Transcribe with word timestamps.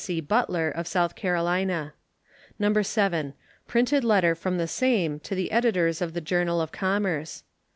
C. 0.03 0.19
Butler, 0.19 0.69
of 0.71 0.87
South 0.87 1.15
Carolina. 1.15 1.93
No. 2.57 2.81
7. 2.81 3.35
Printed 3.67 4.03
letter 4.03 4.33
from 4.33 4.57
the 4.57 4.67
same 4.67 5.19
to 5.19 5.35
the 5.35 5.51
editors 5.51 6.01
of 6.01 6.15
the 6.15 6.21
Journal 6.21 6.59
of 6.59 6.71
Commerce. 6.71 7.43